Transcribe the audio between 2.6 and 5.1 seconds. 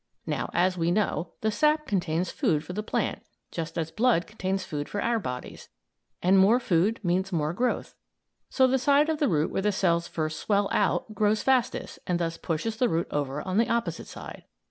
for the plant, just as blood contains food for